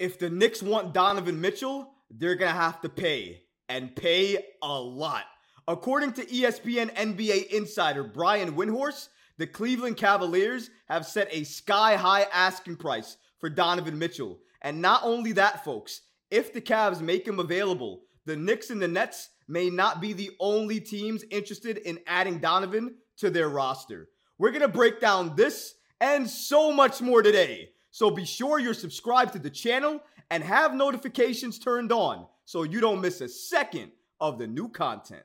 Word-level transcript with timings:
If 0.00 0.18
the 0.18 0.30
Knicks 0.30 0.62
want 0.62 0.94
Donovan 0.94 1.42
Mitchell, 1.42 1.92
they're 2.10 2.34
going 2.34 2.50
to 2.50 2.58
have 2.58 2.80
to 2.80 2.88
pay 2.88 3.42
and 3.68 3.94
pay 3.94 4.42
a 4.62 4.80
lot. 4.80 5.24
According 5.68 6.14
to 6.14 6.24
ESPN 6.24 6.90
NBA 6.94 7.48
insider 7.48 8.02
Brian 8.02 8.54
Windhorst, 8.54 9.08
the 9.36 9.46
Cleveland 9.46 9.98
Cavaliers 9.98 10.70
have 10.88 11.04
set 11.04 11.28
a 11.30 11.44
sky 11.44 11.96
high 11.96 12.22
asking 12.32 12.76
price 12.76 13.18
for 13.40 13.50
Donovan 13.50 13.98
Mitchell. 13.98 14.38
And 14.62 14.80
not 14.80 15.02
only 15.04 15.32
that, 15.32 15.66
folks, 15.66 16.00
if 16.30 16.54
the 16.54 16.62
Cavs 16.62 17.02
make 17.02 17.28
him 17.28 17.38
available, 17.38 18.04
the 18.24 18.36
Knicks 18.36 18.70
and 18.70 18.80
the 18.80 18.88
Nets 18.88 19.28
may 19.48 19.68
not 19.68 20.00
be 20.00 20.14
the 20.14 20.30
only 20.40 20.80
teams 20.80 21.24
interested 21.30 21.76
in 21.76 21.98
adding 22.06 22.38
Donovan 22.38 22.94
to 23.18 23.28
their 23.28 23.50
roster. 23.50 24.08
We're 24.38 24.52
going 24.52 24.62
to 24.62 24.68
break 24.68 24.98
down 24.98 25.36
this 25.36 25.74
and 26.00 26.28
so 26.28 26.72
much 26.72 27.02
more 27.02 27.20
today. 27.20 27.72
So 27.90 28.10
be 28.10 28.24
sure 28.24 28.58
you're 28.58 28.74
subscribed 28.74 29.32
to 29.32 29.38
the 29.38 29.50
channel 29.50 30.00
and 30.30 30.44
have 30.44 30.74
notifications 30.74 31.58
turned 31.58 31.92
on 31.92 32.26
so 32.44 32.62
you 32.62 32.80
don't 32.80 33.00
miss 33.00 33.20
a 33.20 33.28
second 33.28 33.90
of 34.20 34.38
the 34.38 34.46
new 34.46 34.68
content. 34.68 35.22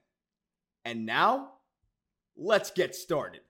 And 0.83 1.05
now, 1.05 1.51
let's 2.35 2.71
get 2.71 2.95
started. 2.95 3.41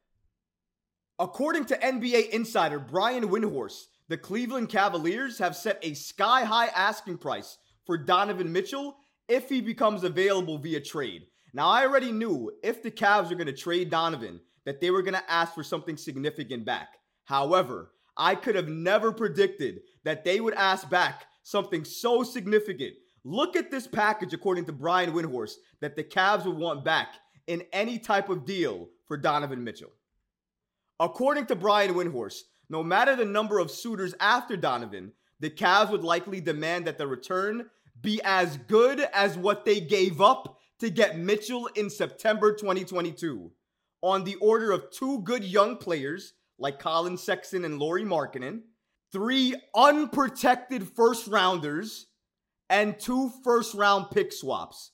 According 1.17 1.66
to 1.66 1.77
NBA 1.77 2.30
insider 2.30 2.80
Brian 2.80 3.30
Windhorst, 3.30 3.85
the 4.07 4.17
Cleveland 4.17 4.70
Cavaliers 4.70 5.40
have 5.40 5.55
set 5.55 5.79
a 5.82 5.93
sky 5.93 6.43
high 6.43 6.68
asking 6.68 7.18
price 7.18 7.57
for 7.85 7.98
Donovan 7.98 8.52
Mitchell 8.52 8.98
if 9.27 9.49
he 9.49 9.62
becomes 9.62 10.04
available 10.04 10.57
via 10.57 10.82
trade. 10.82 11.23
Now, 11.54 11.70
I 11.70 11.85
already 11.85 12.12
knew 12.12 12.52
if 12.63 12.84
the 12.84 12.91
Cavs 12.91 13.29
were 13.29 13.35
going 13.35 13.48
to 13.48 13.54
trade 13.54 13.90
Donovan 13.90 14.41
that 14.66 14.82
they 14.82 14.91
were 14.91 15.02
going 15.02 15.13
to 15.13 15.32
ask 15.32 15.54
for 15.54 15.63
something 15.63 15.95
significant 15.95 16.66
back. 16.66 16.90
However, 17.23 17.91
I 18.18 18.36
could 18.36 18.55
have 18.55 18.70
never 18.70 19.12
predicted 19.12 19.82
that 20.04 20.24
they 20.24 20.40
would 20.40 20.54
ask 20.54 20.90
back 20.90 21.26
something 21.44 21.84
so 21.84 22.24
significant. 22.24 22.94
Look 23.24 23.55
at 23.55 23.72
this 23.72 23.88
package, 23.88 24.34
according 24.34 24.66
to 24.66 24.72
Brian 24.72 25.12
Windhorst, 25.12 25.55
that 25.82 25.96
the 25.96 26.04
Cavs 26.04 26.46
would 26.46 26.57
want 26.57 26.85
back 26.85 27.16
in 27.48 27.63
any 27.74 27.99
type 27.99 28.30
of 28.30 28.46
deal 28.46 28.90
for 29.05 29.18
Donovan 29.18 29.63
Mitchell. 29.63 29.91
According 30.99 31.48
to 31.48 31.55
Brian 31.55 31.94
Windhorst, 31.94 32.41
no 32.70 32.84
matter 32.84 33.16
the 33.16 33.26
number 33.26 33.60
of 33.60 33.70
suitors 33.72 34.16
after 34.20 34.55
Donovan, 34.55 35.12
the 35.40 35.50
Cavs 35.50 35.91
would 35.91 36.04
likely 36.04 36.40
demand 36.40 36.85
that 36.85 36.98
the 36.98 37.07
return 37.07 37.70
be 38.02 38.22
as 38.24 38.57
good 38.68 39.02
as 39.13 39.38
what 39.38 39.66
they 39.66 39.79
gave 39.79 40.22
up 40.22 40.60
to 40.79 40.90
get 40.90 41.18
Mitchell 41.18 41.68
in 41.76 41.90
September 41.90 42.54
2022. 42.54 43.52
On 44.02 44.24
the 44.24 44.35
order 44.35 44.72
of 44.72 44.91
two 44.91 45.22
good 45.22 45.44
young 45.44 45.77
players 45.77 46.34
like 46.57 46.79
Collin 46.79 47.17
Sexton 47.17 47.65
and 47.65 47.79
Lauri 47.79 48.03
Markkanen, 48.03 48.61
three 49.11 49.55
unprotected 49.75 50.87
first 50.95 51.27
rounders, 51.27 52.07
and 52.70 52.99
two 52.99 53.31
first 53.43 53.73
round 53.75 54.11
pick 54.11 54.31
swaps. 54.31 54.91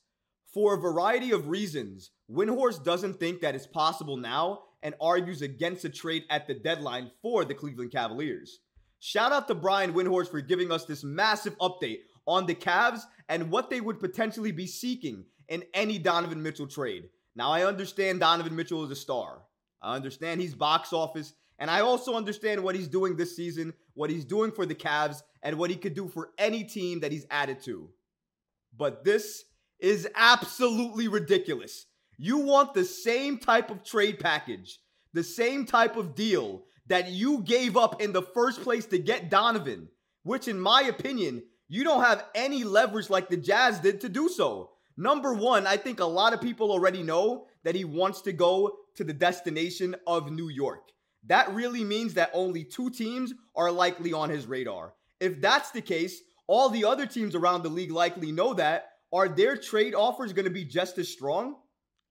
For 0.53 0.75
a 0.75 0.81
variety 0.81 1.31
of 1.31 1.47
reasons, 1.47 2.11
Windhorst 2.29 2.83
doesn't 2.83 3.19
think 3.19 3.41
that 3.41 3.55
it's 3.55 3.67
possible 3.67 4.17
now 4.17 4.63
and 4.83 4.95
argues 4.99 5.41
against 5.41 5.85
a 5.85 5.89
trade 5.89 6.23
at 6.29 6.47
the 6.47 6.53
deadline 6.53 7.11
for 7.21 7.45
the 7.45 7.53
Cleveland 7.53 7.91
Cavaliers. 7.91 8.59
Shout 8.99 9.31
out 9.31 9.47
to 9.47 9.55
Brian 9.55 9.93
Windhorst 9.93 10.29
for 10.29 10.41
giving 10.41 10.71
us 10.71 10.85
this 10.85 11.03
massive 11.03 11.57
update 11.59 11.99
on 12.27 12.45
the 12.45 12.55
Cavs 12.55 13.01
and 13.29 13.49
what 13.49 13.69
they 13.69 13.81
would 13.81 13.99
potentially 13.99 14.51
be 14.51 14.67
seeking 14.67 15.25
in 15.47 15.63
any 15.73 15.97
Donovan 15.97 16.43
Mitchell 16.43 16.67
trade. 16.67 17.09
Now, 17.35 17.51
I 17.51 17.65
understand 17.65 18.19
Donovan 18.19 18.55
Mitchell 18.55 18.83
is 18.83 18.91
a 18.91 18.95
star. 18.95 19.41
I 19.81 19.95
understand 19.95 20.41
he's 20.41 20.53
box 20.53 20.93
office, 20.93 21.33
and 21.61 21.69
I 21.69 21.81
also 21.81 22.15
understand 22.15 22.63
what 22.63 22.73
he's 22.73 22.87
doing 22.87 23.15
this 23.15 23.35
season, 23.35 23.73
what 23.93 24.09
he's 24.09 24.25
doing 24.25 24.51
for 24.51 24.65
the 24.65 24.73
Cavs, 24.73 25.21
and 25.43 25.59
what 25.59 25.69
he 25.69 25.75
could 25.75 25.93
do 25.93 26.07
for 26.07 26.31
any 26.39 26.63
team 26.63 27.01
that 27.01 27.11
he's 27.11 27.27
added 27.29 27.61
to. 27.65 27.87
But 28.75 29.05
this 29.05 29.43
is 29.79 30.09
absolutely 30.15 31.07
ridiculous. 31.07 31.85
You 32.17 32.39
want 32.39 32.73
the 32.73 32.83
same 32.83 33.37
type 33.37 33.69
of 33.69 33.83
trade 33.83 34.19
package, 34.19 34.79
the 35.13 35.23
same 35.23 35.67
type 35.67 35.97
of 35.97 36.15
deal 36.15 36.63
that 36.87 37.11
you 37.11 37.43
gave 37.43 37.77
up 37.77 38.01
in 38.01 38.11
the 38.11 38.23
first 38.23 38.63
place 38.63 38.87
to 38.87 38.97
get 38.97 39.29
Donovan, 39.29 39.87
which, 40.23 40.47
in 40.47 40.59
my 40.59 40.81
opinion, 40.81 41.43
you 41.67 41.83
don't 41.83 42.03
have 42.03 42.25
any 42.33 42.63
leverage 42.63 43.11
like 43.11 43.29
the 43.29 43.37
Jazz 43.37 43.79
did 43.79 44.01
to 44.01 44.09
do 44.09 44.29
so. 44.29 44.71
Number 44.97 45.35
one, 45.35 45.67
I 45.67 45.77
think 45.77 45.99
a 45.99 46.05
lot 46.05 46.33
of 46.33 46.41
people 46.41 46.71
already 46.71 47.03
know 47.03 47.45
that 47.63 47.75
he 47.75 47.85
wants 47.85 48.21
to 48.21 48.33
go 48.33 48.77
to 48.95 49.03
the 49.03 49.13
destination 49.13 49.95
of 50.07 50.31
New 50.31 50.49
York. 50.49 50.91
That 51.27 51.53
really 51.53 51.83
means 51.83 52.13
that 52.15 52.31
only 52.33 52.63
two 52.63 52.89
teams 52.89 53.33
are 53.55 53.71
likely 53.71 54.13
on 54.13 54.29
his 54.29 54.47
radar. 54.47 54.93
If 55.19 55.39
that's 55.39 55.71
the 55.71 55.81
case, 55.81 56.21
all 56.47 56.69
the 56.69 56.85
other 56.85 57.05
teams 57.05 57.35
around 57.35 57.63
the 57.63 57.69
league 57.69 57.91
likely 57.91 58.31
know 58.31 58.53
that. 58.55 58.89
Are 59.13 59.27
their 59.27 59.57
trade 59.57 59.93
offers 59.93 60.33
going 60.33 60.45
to 60.45 60.51
be 60.51 60.65
just 60.65 60.97
as 60.97 61.09
strong? 61.09 61.55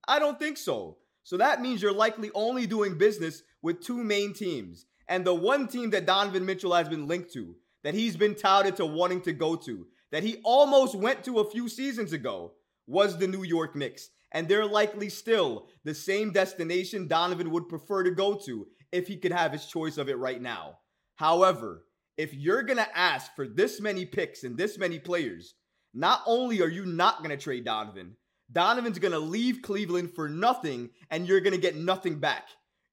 I 0.07 0.19
don't 0.19 0.39
think 0.39 0.57
so. 0.57 0.99
So 1.25 1.37
that 1.39 1.61
means 1.61 1.83
you're 1.83 1.93
likely 1.93 2.31
only 2.35 2.67
doing 2.67 2.99
business 2.99 3.43
with 3.63 3.81
two 3.81 4.03
main 4.03 4.33
teams. 4.33 4.87
And 5.09 5.25
the 5.25 5.35
one 5.35 5.67
team 5.67 5.91
that 5.91 6.07
Donovan 6.07 6.47
Mitchell 6.47 6.75
has 6.75 6.89
been 6.89 7.09
linked 7.09 7.33
to, 7.33 7.57
that 7.83 7.95
he's 7.95 8.17
been 8.17 8.35
touted 8.35 8.77
to 8.77 8.87
wanting 8.87 9.23
to 9.23 9.33
go 9.33 9.57
to, 9.57 9.87
that 10.13 10.23
he 10.23 10.41
almost 10.45 10.95
went 10.95 11.25
to 11.25 11.41
a 11.41 11.51
few 11.51 11.69
seasons 11.69 12.13
ago, 12.13 12.53
was 12.87 13.19
the 13.19 13.27
New 13.27 13.43
York 13.43 13.75
Knicks. 13.75 14.11
And 14.33 14.47
they're 14.47 14.67
likely 14.67 15.09
still 15.09 15.67
the 15.85 15.95
same 15.95 16.33
destination 16.33 17.09
Donovan 17.09 17.51
would 17.51 17.69
prefer 17.69 18.05
to 18.05 18.11
go 18.11 18.35
to 18.47 18.67
if 18.93 19.07
he 19.07 19.17
could 19.17 19.33
have 19.33 19.53
his 19.53 19.67
choice 19.67 19.99
of 19.99 20.09
it 20.09 20.19
right 20.19 20.41
now. 20.41 20.79
However, 21.17 21.85
if 22.17 22.35
you're 22.35 22.63
going 22.63 22.79
to 22.79 22.99
ask 22.99 23.35
for 23.35 23.47
this 23.47 23.81
many 23.81 24.05
picks 24.05 24.45
and 24.45 24.57
this 24.57 24.79
many 24.79 24.99
players, 24.99 25.55
not 25.95 26.23
only 26.27 26.63
are 26.63 26.69
you 26.69 26.85
not 26.87 27.19
going 27.19 27.31
to 27.31 27.37
trade 27.37 27.65
Donovan, 27.65 28.17
Donovan's 28.53 28.99
going 28.99 29.13
to 29.13 29.19
leave 29.19 29.63
Cleveland 29.63 30.13
for 30.15 30.29
nothing 30.29 30.91
and 31.11 31.27
you're 31.27 31.41
going 31.41 31.55
to 31.55 31.61
get 31.61 31.77
nothing 31.77 32.19
back. 32.19 32.49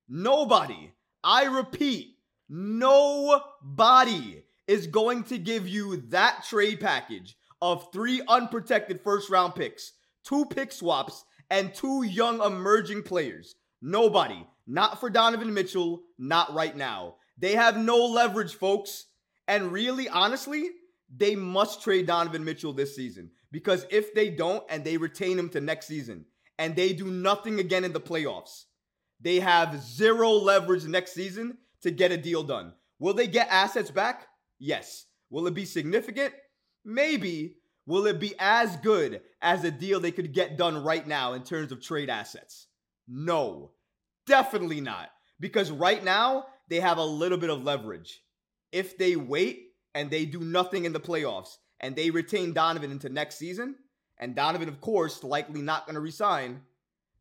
Nobody, 0.08 0.94
I 1.24 1.46
repeat, 1.46 2.16
nobody 2.47 4.44
is 4.68 4.88
going 4.88 5.24
to 5.24 5.38
give 5.38 5.68
you 5.68 5.97
that 6.09 6.46
trade 6.47 6.79
package 6.79 7.35
of 7.62 7.91
three 7.91 8.22
unprotected 8.28 9.02
first 9.02 9.29
round 9.29 9.56
picks, 9.56 9.94
two 10.24 10.46
pick 10.46 10.72
swaps, 10.72 11.25
and 11.50 11.74
two 11.74 12.03
young 12.03 12.41
emerging 12.41 13.03
players. 13.03 13.56
Nobody. 13.82 14.46
Not 14.66 15.00
for 15.00 15.10
Donovan 15.10 15.54
Mitchell, 15.54 16.04
not 16.18 16.54
right 16.54 16.76
now. 16.76 17.16
They 17.38 17.56
have 17.56 17.78
no 17.78 17.98
leverage, 18.06 18.56
folks. 18.56 19.06
And 19.48 19.72
really, 19.72 20.10
honestly, 20.10 20.70
they 21.16 21.36
must 21.36 21.82
trade 21.82 22.08
Donovan 22.08 22.44
Mitchell 22.44 22.74
this 22.74 22.96
season. 22.96 23.32
Because 23.52 23.86
if 23.90 24.14
they 24.14 24.30
don't 24.30 24.64
and 24.70 24.84
they 24.84 24.98
retain 24.98 25.40
him 25.40 25.50
to 25.50 25.62
next 25.62 25.88
season 25.88 26.26
and 26.60 26.76
they 26.76 26.92
do 26.92 27.06
nothing 27.06 27.60
again 27.60 27.86
in 27.86 27.94
the 27.94 28.02
playoffs, 28.02 28.66
they 29.22 29.40
have 29.40 29.82
zero 29.82 30.32
leverage 30.32 30.84
next 30.84 31.14
season 31.14 31.58
to 31.82 31.92
get 31.92 32.12
a 32.12 32.18
deal 32.18 32.44
done. 32.44 32.74
Will 33.00 33.14
they 33.14 33.28
get 33.28 33.48
assets 33.50 33.92
back? 33.92 34.28
Yes. 34.59 35.06
Will 35.30 35.48
it 35.48 35.54
be 35.54 35.66
significant? 35.66 36.34
Maybe. 36.84 37.58
Will 37.86 38.06
it 38.08 38.20
be 38.20 38.34
as 38.38 38.76
good 38.78 39.22
as 39.42 39.64
a 39.64 39.72
deal 39.72 40.00
they 40.00 40.12
could 40.12 40.34
get 40.34 40.58
done 40.58 40.84
right 40.84 41.08
now 41.08 41.34
in 41.34 41.44
terms 41.44 41.72
of 41.72 41.82
trade 41.82 42.09
assets? 42.09 42.66
No. 43.07 43.72
Definitely 44.25 44.81
not. 44.81 45.09
Because 45.40 45.72
right 45.72 46.03
now, 46.03 46.45
they 46.69 46.79
have 46.79 46.97
a 46.97 47.06
little 47.06 47.38
bit 47.38 47.50
of 47.50 47.63
leverage. 47.63 48.22
If 48.72 48.97
they 48.97 49.16
wait 49.16 49.72
and 49.95 50.09
they 50.09 50.25
do 50.25 50.41
nothing 50.41 50.85
in 50.85 50.94
the 50.94 51.00
playoffs 51.00 51.57
and 51.79 51.96
they 51.96 52.09
retain 52.09 52.53
Donovan 52.53 52.91
into 52.91 53.09
next 53.09 53.38
season, 53.38 53.75
and 54.19 54.35
Donovan, 54.35 54.67
of 54.67 54.81
course, 54.81 55.23
likely 55.23 55.62
not 55.62 55.85
going 55.85 55.94
to 55.94 56.01
resign, 56.01 56.62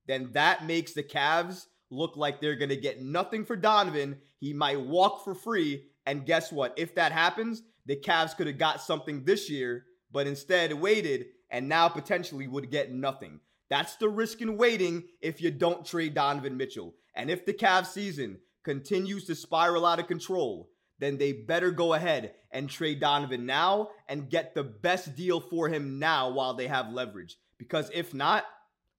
then 0.07 0.31
that 0.33 0.67
makes 0.67 0.93
the 0.93 1.03
Cavs 1.03 1.67
look 1.91 2.17
like 2.17 2.41
they're 2.41 2.57
going 2.57 2.71
to 2.71 2.77
get 2.77 3.03
nothing 3.03 3.45
for 3.45 3.55
Donovan. 3.55 4.19
He 4.39 4.53
might 4.53 4.81
walk 4.81 5.23
for 5.25 5.35
free. 5.35 5.85
And 6.07 6.27
guess 6.27 6.51
what? 6.51 6.75
If 6.77 6.95
that 6.95 7.13
happens, 7.13 7.63
the 7.85 7.97
Cavs 7.97 8.37
could 8.37 8.47
have 8.47 8.59
got 8.59 8.81
something 8.81 9.25
this 9.25 9.51
year, 9.51 9.85
but 10.11 10.27
instead 10.27 10.73
waited 10.73 11.27
and 11.51 11.69
now 11.69 11.89
potentially 11.89 12.47
would 12.47 12.71
get 12.71 12.93
nothing. 12.93 13.41
That's 13.69 13.97
the 13.97 14.09
risk 14.09 14.41
in 14.41 14.57
waiting 14.57 15.05
if 15.21 15.41
you 15.41 15.51
don't 15.51 15.85
trade 15.85 16.15
Donovan 16.15 16.57
Mitchell. 16.57 16.95
And 17.15 17.31
if 17.31 17.45
the 17.45 17.53
Cavs 17.53 17.87
season 17.87 18.39
continues 18.65 19.25
to 19.27 19.35
spiral 19.35 19.87
out 19.87 19.99
of 19.99 20.07
control, 20.07 20.71
then 20.99 21.19
they 21.19 21.33
better 21.33 21.71
go 21.71 21.95
ahead 21.95 22.35
and 22.51 22.71
trade 22.71 23.01
Donovan 23.01 23.45
now 23.45 23.91
and 24.09 24.31
get 24.31 24.55
the 24.55 24.65
best 24.65 25.15
deal 25.15 25.41
for 25.41 25.69
him 25.69 25.99
now 25.99 26.31
while 26.31 26.55
they 26.55 26.69
have 26.69 26.93
leverage. 26.93 27.37
Because 27.59 27.91
if 27.93 28.15
not, 28.15 28.45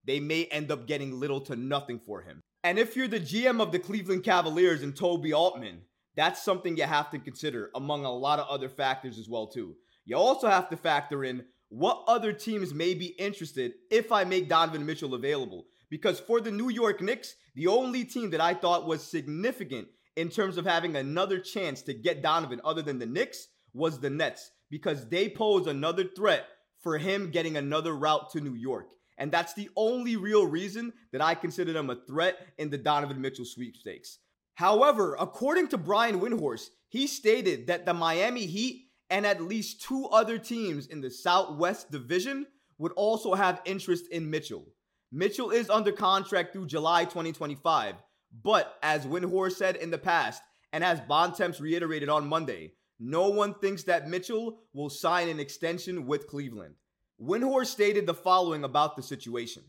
they 0.05 0.19
may 0.19 0.45
end 0.45 0.71
up 0.71 0.87
getting 0.87 1.19
little 1.19 1.41
to 1.41 1.55
nothing 1.55 1.99
for 1.99 2.21
him. 2.21 2.41
And 2.63 2.77
if 2.77 2.95
you're 2.95 3.07
the 3.07 3.19
GM 3.19 3.61
of 3.61 3.71
the 3.71 3.79
Cleveland 3.79 4.23
Cavaliers 4.23 4.83
and 4.83 4.95
Koby 4.95 5.33
Altman, 5.33 5.81
that's 6.15 6.43
something 6.43 6.75
you 6.77 6.83
have 6.83 7.09
to 7.11 7.19
consider 7.19 7.69
among 7.75 8.03
a 8.03 8.11
lot 8.11 8.39
of 8.39 8.47
other 8.47 8.69
factors 8.69 9.19
as 9.19 9.29
well 9.29 9.47
too. 9.47 9.75
You 10.05 10.17
also 10.17 10.49
have 10.49 10.69
to 10.69 10.77
factor 10.77 11.23
in 11.23 11.45
what 11.69 12.03
other 12.07 12.33
teams 12.33 12.73
may 12.73 12.93
be 12.93 13.07
interested 13.07 13.73
if 13.91 14.11
I 14.11 14.23
make 14.23 14.49
Donovan 14.49 14.85
Mitchell 14.85 15.13
available. 15.13 15.65
Because 15.89 16.19
for 16.19 16.41
the 16.41 16.51
New 16.51 16.69
York 16.69 17.01
Knicks, 17.01 17.35
the 17.55 17.67
only 17.67 18.03
team 18.03 18.29
that 18.31 18.41
I 18.41 18.53
thought 18.53 18.87
was 18.87 19.03
significant 19.03 19.87
in 20.15 20.29
terms 20.29 20.57
of 20.57 20.65
having 20.65 20.95
another 20.95 21.39
chance 21.39 21.81
to 21.83 21.93
get 21.93 22.21
Donovan 22.21 22.59
other 22.65 22.81
than 22.81 22.99
the 22.99 23.05
Knicks 23.05 23.47
was 23.73 23.99
the 23.99 24.09
Nets. 24.09 24.51
because 24.69 25.07
they 25.07 25.29
pose 25.29 25.65
another 25.67 26.03
threat 26.03 26.45
for 26.81 26.97
him 26.97 27.31
getting 27.31 27.55
another 27.55 27.95
route 27.95 28.29
to 28.31 28.41
New 28.41 28.53
York. 28.53 28.87
And 29.17 29.31
that's 29.31 29.53
the 29.53 29.69
only 29.75 30.15
real 30.15 30.45
reason 30.45 30.93
that 31.11 31.21
I 31.21 31.35
consider 31.35 31.73
them 31.73 31.89
a 31.89 31.95
threat 31.95 32.35
in 32.57 32.69
the 32.69 32.77
Donovan 32.77 33.21
Mitchell 33.21 33.45
sweepstakes. 33.45 34.19
However, 34.55 35.15
according 35.19 35.69
to 35.69 35.77
Brian 35.77 36.19
Windhorst, 36.19 36.67
he 36.89 37.07
stated 37.07 37.67
that 37.67 37.85
the 37.85 37.93
Miami 37.93 38.45
Heat 38.45 38.86
and 39.09 39.25
at 39.25 39.41
least 39.41 39.81
two 39.81 40.05
other 40.07 40.37
teams 40.37 40.87
in 40.87 41.01
the 41.01 41.09
Southwest 41.11 41.91
Division 41.91 42.45
would 42.77 42.91
also 42.93 43.33
have 43.33 43.61
interest 43.65 44.07
in 44.11 44.29
Mitchell. 44.29 44.65
Mitchell 45.11 45.51
is 45.51 45.69
under 45.69 45.91
contract 45.91 46.53
through 46.53 46.67
July 46.67 47.05
2025, 47.05 47.95
but 48.43 48.77
as 48.83 49.05
Windhorst 49.05 49.53
said 49.53 49.77
in 49.77 49.89
the 49.89 49.97
past, 49.97 50.41
and 50.73 50.83
as 50.83 50.99
Bontemps 51.01 51.61
reiterated 51.61 52.09
on 52.09 52.27
Monday, 52.27 52.73
no 52.99 53.29
one 53.29 53.53
thinks 53.53 53.83
that 53.83 54.09
Mitchell 54.09 54.59
will 54.73 54.89
sign 54.89 55.29
an 55.29 55.39
extension 55.39 56.05
with 56.05 56.27
Cleveland. 56.27 56.75
Windhorst 57.21 57.67
stated 57.67 58.05
the 58.05 58.13
following 58.13 58.63
about 58.63 58.95
the 58.95 59.03
situation. 59.03 59.63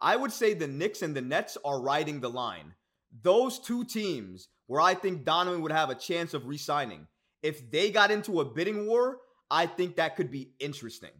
I 0.00 0.16
would 0.16 0.32
say 0.32 0.52
the 0.52 0.66
Knicks 0.66 1.02
and 1.02 1.14
the 1.14 1.20
Nets 1.20 1.56
are 1.64 1.80
riding 1.80 2.20
the 2.20 2.30
line. 2.30 2.74
Those 3.22 3.58
two 3.58 3.84
teams 3.84 4.48
where 4.66 4.80
I 4.80 4.94
think 4.94 5.24
Donovan 5.24 5.62
would 5.62 5.72
have 5.72 5.90
a 5.90 5.94
chance 5.94 6.34
of 6.34 6.46
re-signing. 6.46 7.06
If 7.42 7.70
they 7.70 7.90
got 7.90 8.10
into 8.10 8.40
a 8.40 8.44
bidding 8.44 8.86
war, 8.86 9.18
I 9.50 9.66
think 9.66 9.96
that 9.96 10.16
could 10.16 10.30
be 10.30 10.52
interesting. 10.60 11.10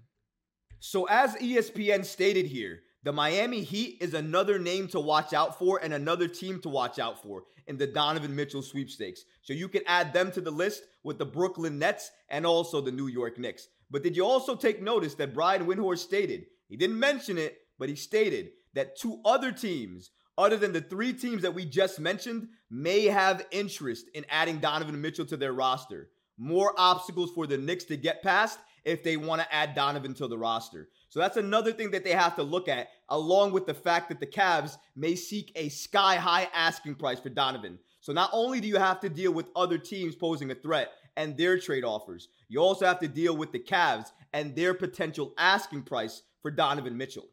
So 0.81 1.05
as 1.05 1.35
ESPN 1.37 2.05
stated 2.05 2.47
here, 2.47 2.81
the 3.05 3.13
Miami 3.13 3.63
Heat 3.63 3.99
is 4.01 4.15
another 4.15 4.59
name 4.59 4.87
to 4.89 5.01
watch 5.01 5.33
out 5.33 5.59
for 5.59 5.81
and 5.83 5.93
another 5.93 6.29
team 6.29 6.61
to 6.63 6.69
watch 6.69 6.99
out 6.99 7.21
for 7.23 7.45
in 7.67 7.77
the 7.77 7.87
Donovan 7.87 8.35
Mitchell 8.35 8.63
sweepstakes. 8.63 9.25
So 9.43 9.53
you 9.53 9.69
can 9.69 9.83
add 9.87 10.13
them 10.13 10.31
to 10.33 10.41
the 10.41 10.51
list 10.51 10.85
with 11.03 11.19
the 11.19 11.27
Brooklyn 11.27 11.79
Nets 11.79 12.11
and 12.29 12.47
also 12.47 12.81
the 12.81 12.93
New 12.93 13.09
York 13.09 13.39
Knicks. 13.39 13.69
But 13.91 14.03
did 14.03 14.17
you 14.17 14.25
also 14.25 14.55
take 14.55 14.81
notice 14.81 15.15
that 15.17 15.35
Brian 15.35 15.67
Windhorst 15.67 15.99
stated, 15.99 16.47
he 16.69 16.77
didn't 16.77 16.99
mention 16.99 17.39
it, 17.39 17.59
but 17.79 17.89
he 17.89 17.97
stated 17.97 18.51
that 18.75 18.97
two 18.97 19.21
other 19.25 19.53
teams, 19.53 20.11
other 20.38 20.56
than 20.56 20.73
the 20.73 20.81
three 20.81 21.12
teams 21.12 21.43
that 21.43 21.55
we 21.55 21.64
just 21.64 22.00
mentioned, 22.00 22.49
may 22.70 23.05
have 23.05 23.46
interest 23.50 24.06
in 24.14 24.25
adding 24.29 24.58
Donovan 24.58 25.00
Mitchell 25.00 25.26
to 25.26 25.37
their 25.37 25.52
roster. 25.52 26.11
More 26.38 26.75
obstacles 26.76 27.31
for 27.34 27.46
the 27.46 27.58
Knicks 27.58 27.84
to 27.84 27.96
get 27.96 28.23
past 28.23 28.58
if 28.84 29.02
they 29.02 29.17
want 29.17 29.40
to 29.40 29.55
add 29.55 29.75
Donovan 29.75 30.14
to 30.14 30.26
the 30.26 30.38
roster. 30.38 30.88
So 31.08 31.20
that's 31.20 31.37
another 31.37 31.73
thing 31.73 31.90
that 31.93 32.05
they 32.05 32.12
have 32.12 32.34
to 32.37 32.43
look 32.43 32.69
at, 32.69 32.88
along 33.08 33.52
with 33.52 33.67
the 33.67 33.75
fact 33.75 34.08
that 34.08 34.19
the 34.19 34.26
Cavs 34.26 34.76
may 34.96 35.14
seek 35.14 35.52
a 35.55 35.69
sky 35.69 36.17
high 36.17 36.49
asking 36.55 36.96
price 36.96 37.20
for 37.20 37.29
Donovan. 37.29 37.79
So 38.00 38.12
not 38.12 38.31
only 38.32 38.61
do 38.61 38.67
you 38.67 38.76
have 38.76 38.99
to 39.00 39.08
deal 39.08 39.32
with 39.32 39.46
other 39.55 39.79
teams 39.79 40.17
posing 40.17 40.50
a 40.50 40.55
threat 40.55 40.90
and 41.17 41.37
their 41.37 41.58
trade 41.58 41.84
offers, 41.84 42.29
you 42.49 42.61
also 42.61 42.87
have 42.87 42.99
to 43.00 43.08
deal 43.08 43.37
with 43.37 43.52
the 43.52 43.61
Cavs 43.61 44.11
and 44.32 44.56
their 44.56 44.75
potential 44.75 45.34
asking 45.38 45.82
price 45.82 46.23
for 46.40 46.50
Donovan 46.50 46.96
Mitchell. 46.96 47.29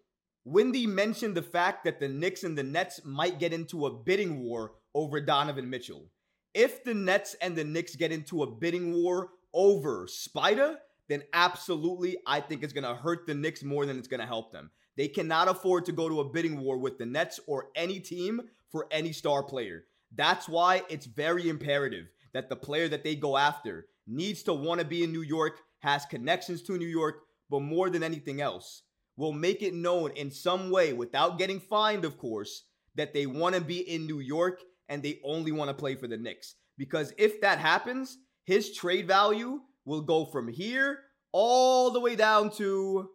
Windy 0.45 0.88
mentioned 0.88 1.36
the 1.36 1.41
fact 1.41 1.83
that 1.83 2.00
the 2.00 2.07
Knicks 2.07 2.44
and 2.44 2.57
the 2.57 2.63
Nets 2.63 3.01
might 3.03 3.39
get 3.39 3.53
into 3.53 3.86
a 3.86 3.94
bidding 3.94 4.39
war 4.39 4.74
over 4.95 5.19
Donovan 5.19 5.69
Mitchell. 5.69 6.06
If 6.53 6.83
the 6.83 6.94
Nets 6.94 7.36
and 7.41 7.56
the 7.56 7.63
Knicks 7.63 7.95
get 7.95 8.12
into 8.12 8.44
a 8.44 8.50
bidding 8.50 8.94
war 8.94 9.30
over 9.53 10.07
Spida, 10.07 10.77
then 11.07 11.24
absolutely 11.33 12.18
I 12.25 12.39
think 12.39 12.63
it's 12.63 12.74
going 12.74 12.83
to 12.83 12.95
hurt 12.95 13.27
the 13.27 13.36
Knicks 13.36 13.63
more 13.63 13.86
than 13.86 13.97
it's 13.97 14.07
going 14.07 14.21
to 14.21 14.25
help 14.25 14.51
them. 14.51 14.71
They 14.95 15.07
cannot 15.07 15.47
afford 15.47 15.86
to 15.86 15.91
go 15.91 16.09
to 16.09 16.21
a 16.21 16.30
bidding 16.30 16.59
war 16.59 16.77
with 16.77 16.97
the 16.97 17.06
Nets 17.06 17.39
or 17.47 17.68
any 17.75 18.00
team 18.00 18.42
for 18.71 18.88
any 18.92 19.12
star 19.12 19.44
player. 19.44 19.85
That's 20.15 20.50
why 20.50 20.83
it's 20.89 21.06
very 21.06 21.50
imperative 21.50 22.07
that 22.33 22.50
the 22.50 22.56
player 22.56 22.88
that 22.89 23.03
they 23.03 23.15
go 23.15 23.38
after 23.38 23.88
needs 24.07 24.44
to 24.44 24.53
want 24.53 24.80
to 24.80 24.85
be 24.85 25.03
in 25.03 25.12
New 25.12 25.21
York, 25.21 25.59
has 25.80 26.06
connections 26.06 26.62
to 26.63 26.77
New 26.77 26.88
York, 26.88 27.21
but 27.50 27.62
more 27.62 27.89
than 27.89 28.03
anything 28.03 28.42
else, 28.42 28.83
will 29.19 29.33
make 29.33 29.62
it 29.62 29.74
known 29.74 30.12
in 30.12 30.31
some 30.31 30.71
way 30.71 30.94
without 30.94 31.38
getting 31.38 31.60
fined, 31.60 32.06
of 32.06 32.18
course, 32.18 32.63
that 32.95 33.13
they 33.13 33.25
want 33.25 33.54
to 33.54 33.60
be 33.60 33.80
in 33.80 34.07
New 34.07 34.21
York 34.21 34.62
and 34.88 35.04
they 35.04 35.19
only 35.25 35.51
want 35.51 35.68
to 35.68 35.74
play 35.74 35.94
for 35.94 36.07
the 36.07 36.16
Knicks. 36.16 36.56
Because 36.77 37.12
if 37.18 37.42
that 37.42 37.60
happens, 37.60 38.18
his 38.45 38.74
trade 38.74 39.10
value 39.10 39.60
will 39.83 40.00
go 40.00 40.24
from 40.24 40.48
here 40.48 41.00
all 41.33 41.92
the 41.92 42.00
way 42.00 42.16
down 42.16 42.50
to 42.51 43.10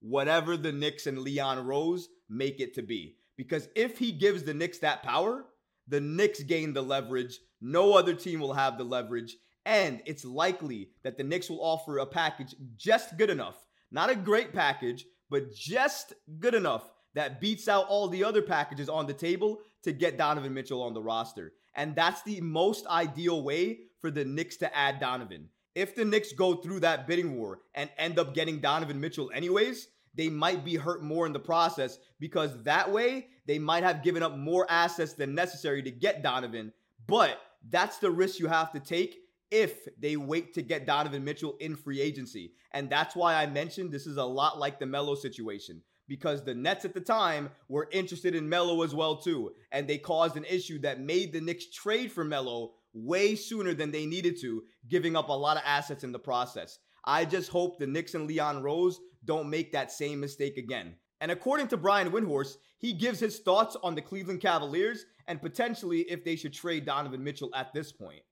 whatever 0.00 0.56
the 0.56 0.70
Knicks 0.70 1.08
and 1.08 1.18
Leon 1.18 1.66
Rose 1.66 2.08
make 2.30 2.60
it 2.60 2.72
to 2.74 2.82
be. 2.82 3.16
Because 3.36 3.68
if 3.74 3.98
he 3.98 4.12
gives 4.12 4.44
the 4.44 4.54
Knicks 4.54 4.78
that 4.78 5.02
power, 5.02 5.46
the 5.88 6.00
Knicks 6.00 6.40
gain 6.44 6.72
the 6.72 6.82
leverage. 6.82 7.36
No 7.60 7.94
other 7.94 8.14
team 8.14 8.38
will 8.38 8.54
have 8.54 8.78
the 8.78 8.84
leverage. 8.84 9.36
And 9.66 10.02
it's 10.06 10.24
likely 10.24 10.90
that 11.02 11.18
the 11.18 11.24
Knicks 11.24 11.50
will 11.50 11.64
offer 11.64 11.98
a 11.98 12.06
package 12.06 12.54
just 12.76 13.18
good 13.18 13.28
enough. 13.28 13.56
Not 13.90 14.08
a 14.08 14.14
great 14.14 14.52
package, 14.52 15.04
but 15.32 15.52
just 15.52 16.12
good 16.38 16.54
enough 16.54 16.88
that 17.14 17.40
beats 17.40 17.66
out 17.66 17.88
all 17.88 18.06
the 18.06 18.22
other 18.22 18.40
packages 18.40 18.88
on 18.88 19.06
the 19.06 19.12
table 19.12 19.58
to 19.82 19.92
get 19.92 20.16
Donovan 20.16 20.54
Mitchell 20.54 20.82
on 20.82 20.94
the 20.94 21.02
roster. 21.02 21.52
And 21.74 21.96
that's 21.96 22.22
the 22.22 22.40
most 22.40 22.86
ideal 22.86 23.42
way 23.42 23.80
for 24.00 24.12
the 24.12 24.24
Knicks 24.24 24.56
to 24.58 24.76
add 24.76 25.00
Donovan 25.00 25.48
if 25.74 25.94
the 25.94 26.04
Knicks 26.04 26.32
go 26.32 26.54
through 26.56 26.80
that 26.80 27.06
bidding 27.06 27.36
war 27.36 27.60
and 27.74 27.90
end 27.96 28.18
up 28.18 28.34
getting 28.34 28.60
Donovan 28.60 29.00
Mitchell 29.00 29.30
anyways, 29.34 29.88
they 30.14 30.28
might 30.28 30.64
be 30.64 30.76
hurt 30.76 31.02
more 31.02 31.26
in 31.26 31.32
the 31.32 31.38
process 31.38 31.98
because 32.20 32.62
that 32.64 32.90
way 32.90 33.28
they 33.46 33.58
might 33.58 33.82
have 33.82 34.02
given 34.02 34.22
up 34.22 34.36
more 34.36 34.66
assets 34.70 35.14
than 35.14 35.34
necessary 35.34 35.82
to 35.82 35.90
get 35.90 36.22
Donovan. 36.22 36.72
But 37.06 37.38
that's 37.70 37.98
the 37.98 38.10
risk 38.10 38.38
you 38.38 38.46
have 38.48 38.72
to 38.72 38.80
take 38.80 39.21
if 39.52 39.86
they 40.00 40.16
wait 40.16 40.54
to 40.54 40.62
get 40.62 40.86
Donovan 40.86 41.22
Mitchell 41.22 41.56
in 41.60 41.76
free 41.76 42.00
agency. 42.00 42.54
And 42.72 42.88
that's 42.88 43.14
why 43.14 43.34
I 43.34 43.46
mentioned 43.46 43.92
this 43.92 44.06
is 44.06 44.16
a 44.16 44.24
lot 44.24 44.58
like 44.58 44.80
the 44.80 44.86
Melo 44.86 45.14
situation 45.14 45.82
because 46.08 46.42
the 46.42 46.54
Nets 46.54 46.84
at 46.84 46.94
the 46.94 47.00
time 47.00 47.50
were 47.68 47.88
interested 47.92 48.34
in 48.34 48.48
Melo 48.48 48.82
as 48.82 48.94
well 48.94 49.16
too, 49.16 49.52
and 49.70 49.86
they 49.86 49.98
caused 49.98 50.36
an 50.36 50.44
issue 50.46 50.78
that 50.80 51.00
made 51.00 51.32
the 51.32 51.40
Knicks 51.40 51.70
trade 51.70 52.10
for 52.10 52.24
Melo 52.24 52.72
way 52.92 53.34
sooner 53.34 53.72
than 53.74 53.90
they 53.90 54.06
needed 54.06 54.40
to, 54.40 54.62
giving 54.88 55.16
up 55.16 55.28
a 55.28 55.32
lot 55.32 55.56
of 55.56 55.62
assets 55.64 56.02
in 56.02 56.12
the 56.12 56.18
process. 56.18 56.78
I 57.04 57.24
just 57.24 57.50
hope 57.50 57.78
the 57.78 57.86
Knicks 57.86 58.14
and 58.14 58.26
Leon 58.26 58.62
Rose 58.62 59.00
don't 59.24 59.50
make 59.50 59.72
that 59.72 59.92
same 59.92 60.20
mistake 60.20 60.56
again. 60.56 60.96
And 61.20 61.30
according 61.30 61.68
to 61.68 61.76
Brian 61.76 62.10
Windhorst, 62.10 62.56
he 62.78 62.92
gives 62.92 63.20
his 63.20 63.38
thoughts 63.38 63.76
on 63.82 63.94
the 63.94 64.02
Cleveland 64.02 64.40
Cavaliers 64.40 65.04
and 65.28 65.40
potentially 65.40 66.00
if 66.00 66.24
they 66.24 66.36
should 66.36 66.52
trade 66.52 66.84
Donovan 66.84 67.22
Mitchell 67.22 67.50
at 67.54 67.72
this 67.72 67.92
point. 67.92 68.22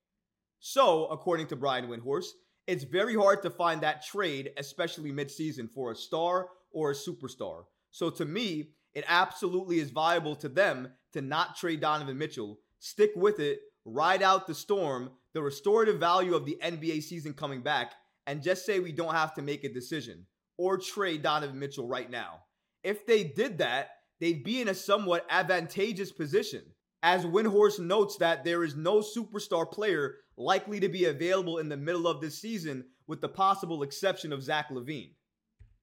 So, 0.60 1.06
according 1.06 1.46
to 1.48 1.56
Brian 1.56 1.88
Windhorst, 1.88 2.28
it's 2.66 2.84
very 2.84 3.16
hard 3.16 3.42
to 3.42 3.50
find 3.50 3.80
that 3.80 4.04
trade, 4.04 4.50
especially 4.58 5.10
midseason, 5.10 5.70
for 5.70 5.90
a 5.90 5.96
star 5.96 6.48
or 6.70 6.90
a 6.90 6.94
superstar. 6.94 7.64
So, 7.90 8.10
to 8.10 8.26
me, 8.26 8.74
it 8.94 9.04
absolutely 9.08 9.78
is 9.78 9.90
viable 9.90 10.36
to 10.36 10.48
them 10.48 10.92
to 11.14 11.22
not 11.22 11.56
trade 11.56 11.80
Donovan 11.80 12.18
Mitchell, 12.18 12.58
stick 12.78 13.10
with 13.16 13.40
it, 13.40 13.60
ride 13.86 14.22
out 14.22 14.46
the 14.46 14.54
storm, 14.54 15.10
the 15.32 15.42
restorative 15.42 15.98
value 15.98 16.34
of 16.34 16.44
the 16.44 16.58
NBA 16.62 17.02
season 17.02 17.32
coming 17.32 17.62
back, 17.62 17.94
and 18.26 18.42
just 18.42 18.66
say 18.66 18.80
we 18.80 18.92
don't 18.92 19.14
have 19.14 19.34
to 19.34 19.42
make 19.42 19.64
a 19.64 19.72
decision 19.72 20.26
or 20.58 20.76
trade 20.76 21.22
Donovan 21.22 21.58
Mitchell 21.58 21.88
right 21.88 22.10
now. 22.10 22.40
If 22.84 23.06
they 23.06 23.24
did 23.24 23.58
that, 23.58 23.90
they'd 24.20 24.44
be 24.44 24.60
in 24.60 24.68
a 24.68 24.74
somewhat 24.74 25.26
advantageous 25.30 26.12
position. 26.12 26.62
As 27.02 27.24
Windhorst 27.24 27.78
notes 27.78 28.16
that 28.18 28.44
there 28.44 28.62
is 28.62 28.76
no 28.76 29.00
superstar 29.00 29.70
player 29.70 30.16
likely 30.36 30.80
to 30.80 30.88
be 30.88 31.06
available 31.06 31.58
in 31.58 31.68
the 31.68 31.76
middle 31.76 32.06
of 32.06 32.20
this 32.20 32.40
season, 32.40 32.84
with 33.06 33.20
the 33.20 33.28
possible 33.28 33.82
exception 33.82 34.32
of 34.32 34.42
Zach 34.42 34.68
LaVine. 34.70 35.12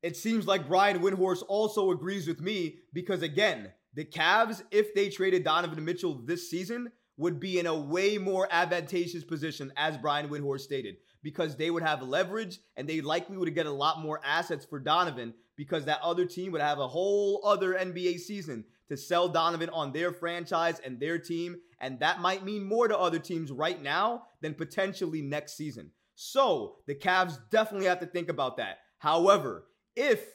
It 0.04 0.16
seems 0.16 0.46
like 0.46 0.68
Brian 0.68 1.00
Windhorst 1.00 1.44
also 1.48 1.92
agrees 1.92 2.28
with 2.28 2.40
me 2.40 2.78
because, 2.94 3.24
again, 3.24 3.72
the 3.96 4.06
Cavs, 4.06 4.62
if 4.72 4.94
they 4.94 5.10
traded 5.10 5.44
Donovan 5.44 5.84
Mitchell 5.84 6.22
this 6.24 6.50
season, 6.50 6.92
would 7.18 7.40
be 7.40 7.58
in 7.58 7.66
a 7.66 7.76
way 7.76 8.20
more 8.20 8.48
advantageous 8.52 9.24
position, 9.24 9.74
as 9.76 9.98
Brian 9.98 10.30
Windhorst 10.30 10.62
stated, 10.62 10.98
because 11.24 11.56
they 11.56 11.72
would 11.72 11.82
have 11.82 12.04
leverage 12.04 12.60
and 12.76 12.88
they 12.88 13.02
likely 13.02 13.38
would 13.38 13.54
get 13.56 13.66
a 13.66 13.72
lot 13.72 14.02
more 14.02 14.22
assets 14.24 14.66
for 14.66 14.80
Donovan 14.80 15.34
because 15.56 15.86
that 15.86 16.00
other 16.04 16.26
team 16.26 16.52
would 16.52 16.62
have 16.62 16.78
a 16.78 16.88
whole 16.88 17.42
other 17.44 17.74
NBA 17.74 18.20
season 18.20 18.64
to 18.90 18.98
sell 18.98 19.28
Donovan 19.28 19.70
on 19.70 19.92
their 19.92 20.12
franchise 20.12 20.80
and 20.80 21.00
their 21.00 21.18
team. 21.20 21.58
And 21.80 22.00
that 22.00 22.22
might 22.22 22.44
mean 22.44 22.64
more 22.64 22.88
to 22.88 22.98
other 22.98 23.20
teams 23.20 23.52
right 23.52 23.82
now 23.82 24.24
than 24.42 24.54
potentially 24.54 25.22
next 25.22 25.56
season. 25.58 25.92
So 26.16 26.78
the 26.88 26.96
Cavs 26.96 27.38
definitely 27.52 27.88
have 27.88 28.00
to 28.00 28.06
think 28.08 28.30
about 28.30 28.58
that. 28.58 28.80
However, 29.00 29.66
if 29.96 30.26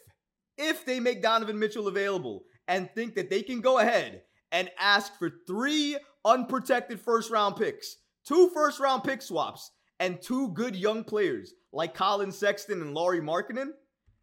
if 0.59 0.85
they 0.85 1.01
make 1.01 1.23
Donovan 1.23 1.59
Mitchell 1.59 1.89
available 1.89 2.45
and 2.69 2.91
think 2.95 3.15
that 3.15 3.31
they 3.31 3.43
can 3.43 3.61
go 3.61 3.79
ahead 3.79 4.23
and 4.53 4.71
ask 4.79 5.19
for 5.19 5.31
three 5.47 5.97
unprotected 6.25 7.01
first 7.01 7.31
round 7.31 7.57
picks, 7.57 7.97
two 8.25 8.51
first 8.51 8.79
round 8.79 9.03
pick 9.03 9.23
swaps, 9.23 9.71
and 9.99 10.21
two 10.21 10.49
good 10.49 10.77
young 10.77 11.05
players 11.05 11.55
like 11.73 11.95
Collin 11.95 12.33
Sexton 12.33 12.83
and 12.83 12.95
Lauri 12.95 13.21
Markkanen, 13.21 13.71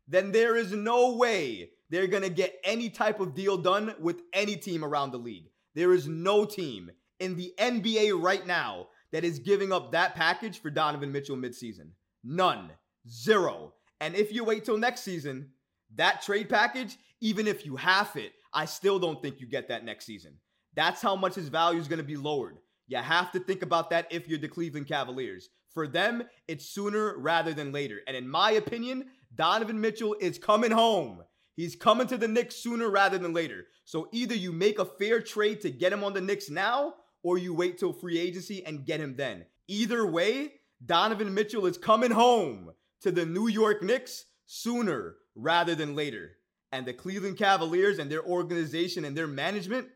then 0.08 0.32
there 0.32 0.56
is 0.56 0.72
no 0.72 1.16
way 1.16 1.72
they're 1.90 2.08
going 2.08 2.24
to 2.24 2.30
get 2.30 2.60
any 2.64 2.90
type 2.90 3.20
of 3.20 3.34
deal 3.34 3.58
done 3.58 3.96
with 4.00 4.22
any 4.34 4.56
team 4.56 4.84
around 4.84 5.12
the 5.12 5.18
league. 5.18 5.50
There 5.76 5.94
is 5.94 6.08
no 6.08 6.46
team 6.46 6.92
in 7.20 7.36
the 7.36 7.54
NBA 7.58 8.22
right 8.22 8.46
now 8.46 8.88
that 9.12 9.24
is 9.24 9.40
giving 9.40 9.72
up 9.72 9.92
that 9.92 10.16
package 10.16 10.62
for 10.62 10.70
Donovan 10.70 11.12
Mitchell 11.12 11.36
midseason. 11.36 11.92
None. 12.24 12.72
Zero. 13.10 13.74
And 14.02 14.16
if 14.16 14.32
you 14.32 14.44
wait 14.44 14.66
till 14.66 14.78
next 14.78 15.02
season, 15.02 15.50
that 15.96 16.22
trade 16.22 16.50
package, 16.50 16.98
even 17.22 17.48
if 17.48 17.66
you 17.66 17.76
half 17.76 18.16
it, 18.16 18.34
I 18.54 18.66
still 18.66 19.00
don't 19.00 19.22
think 19.22 19.40
you 19.40 19.48
get 19.48 19.68
that 19.70 19.86
next 19.86 20.06
season. 20.06 20.34
That's 20.76 21.02
how 21.02 21.16
much 21.16 21.36
his 21.36 21.50
value 21.50 21.80
is 21.80 21.88
going 21.88 21.98
to 21.98 22.04
be 22.04 22.16
lowered. 22.16 22.60
You 22.88 22.98
have 22.98 23.32
to 23.34 23.40
think 23.40 23.62
about 23.62 23.90
that 23.92 24.08
if 24.12 24.28
you're 24.28 24.40
the 24.40 24.48
Cleveland 24.48 24.88
Cavaliers. 24.88 25.50
For 25.74 25.88
them, 25.88 26.24
it's 26.48 26.66
sooner 26.66 27.18
rather 27.18 27.54
than 27.54 27.72
later. 27.72 28.00
And 28.08 28.18
in 28.18 28.28
my 28.28 28.52
opinion, 28.52 29.06
Donovan 29.36 29.80
Mitchell 29.80 30.16
is 30.20 30.40
coming 30.40 30.72
home. 30.72 31.24
He's 31.60 31.76
coming 31.76 32.08
to 32.08 32.16
the 32.18 32.30
Knicks 32.30 32.56
sooner 32.56 32.90
rather 32.90 33.18
than 33.18 33.34
later. 33.34 33.66
So 33.84 34.08
either 34.14 34.34
you 34.34 34.54
make 34.54 34.80
a 34.80 34.86
fair 34.86 35.20
trade 35.20 35.60
to 35.60 35.70
get 35.70 35.92
him 35.92 36.06
on 36.06 36.14
the 36.14 36.22
Knicks 36.22 36.50
now, 36.50 36.94
or 37.22 37.38
you 37.38 37.54
wait 37.54 37.78
till 37.78 37.92
free 37.92 38.18
agency 38.18 38.66
and 38.66 38.86
get 38.86 39.02
him 39.02 39.18
then. 39.18 39.44
Either 39.68 40.06
way, 40.06 40.54
Donovan 40.86 41.34
Mitchell 41.34 41.66
is 41.66 41.78
coming 41.78 42.12
home 42.12 42.72
to 43.02 43.12
the 43.12 43.26
New 43.26 43.50
York 43.50 43.84
Knicks 43.84 44.24
sooner 44.46 45.16
rather 45.36 45.76
than 45.76 45.98
later. 45.98 46.32
And 46.72 46.86
the 46.86 46.94
Cleveland 46.94 47.38
Cavaliers 47.38 48.00
and 48.00 48.10
their 48.10 48.24
organization 48.24 49.04
and 49.04 49.14
their 49.14 49.28
management 49.28 49.90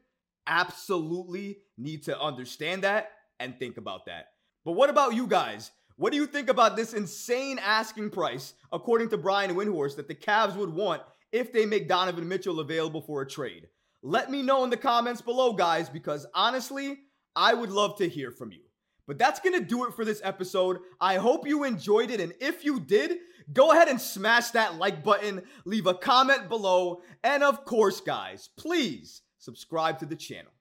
absolutely 0.46 1.60
need 1.78 2.04
to 2.04 2.20
understand 2.20 2.84
that 2.84 3.10
and 3.40 3.58
think 3.58 3.78
about 3.78 4.08
that. 4.08 4.32
But 4.66 4.74
what 4.74 4.90
about 4.90 5.16
you 5.16 5.28
guys? 5.28 5.72
What 5.96 6.12
do 6.12 6.18
you 6.18 6.26
think 6.26 6.50
about 6.50 6.76
this 6.76 6.94
insane 6.94 7.58
asking 7.58 8.10
price, 8.10 8.54
according 8.74 9.12
to 9.12 9.18
Brian 9.18 9.56
Windhorst, 9.56 9.96
that 9.96 10.10
the 10.10 10.16
Cavs 10.16 10.58
would 10.58 10.74
want 10.74 11.04
if 11.34 11.52
they 11.52 11.66
make 11.66 11.90
Donovan 11.90 12.28
Mitchell 12.30 12.62
available 12.62 13.02
for 13.02 13.22
a 13.22 13.28
trade? 13.28 13.68
Let 14.02 14.32
me 14.32 14.42
know 14.42 14.64
in 14.64 14.70
the 14.70 14.78
comments 14.78 15.22
below, 15.22 15.52
guys, 15.52 15.90
because 15.90 16.26
honestly, 16.34 17.00
I 17.36 17.54
would 17.54 17.72
love 17.72 17.98
to 17.98 18.08
hear 18.08 18.32
from 18.32 18.52
you. 18.52 18.62
But 19.06 19.18
that's 19.18 19.40
going 19.42 19.60
to 19.60 19.66
do 19.66 19.86
it 19.86 19.94
for 19.94 20.06
this 20.06 20.22
episode. 20.24 20.80
I 21.02 21.16
hope 21.16 21.48
you 21.48 21.66
enjoyed 21.66 22.10
it. 22.10 22.22
And 22.22 22.34
if 22.40 22.64
you 22.64 22.80
did, 22.80 23.18
go 23.52 23.72
ahead 23.72 23.90
and 23.90 24.00
smash 24.00 24.52
that 24.52 24.76
like 24.76 25.04
button, 25.04 25.44
leave 25.66 25.88
a 25.88 25.94
comment 25.94 26.48
below. 26.48 27.02
And 27.24 27.44
of 27.44 27.66
course, 27.66 28.00
guys, 28.00 28.50
please 28.58 29.22
subscribe 29.40 30.00
to 30.00 30.06
the 30.06 30.16
channel. 30.16 30.52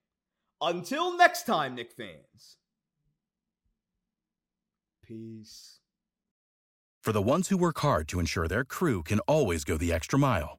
Until 0.61 1.17
next 1.17 1.47
time, 1.47 1.75
Knick 1.75 1.93
fans. 1.93 2.57
Peace. 5.05 5.81
For 7.03 7.13
the 7.13 7.23
ones 7.23 7.49
who 7.49 7.57
work 7.57 7.79
hard 7.81 8.07
to 8.09 8.21
ensure 8.21 8.47
their 8.47 8.65
crew 8.65 9.03
can 9.03 9.19
always 9.21 9.65
go 9.65 9.77
the 9.77 9.93
extra 9.93 10.19
mile, 10.19 10.59